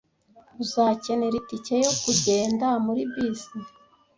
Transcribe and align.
Uzakenera 0.63 1.35
itike 1.41 1.73
yo 1.85 1.91
kugenda 2.01 2.65
muri 2.85 3.01
bisi. 3.11 3.57